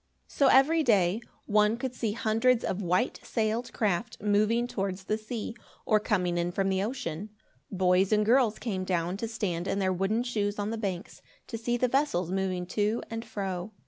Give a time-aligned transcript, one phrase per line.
[0.27, 5.53] So every day, one could see hundreds of white sailed craft moving towards the sea,
[5.85, 7.29] or coming in from the ocean.
[7.69, 11.55] Boys and girls came down to stand in their wooden shoes on the banks, to
[11.55, 13.73] see the vessels moving to and fro.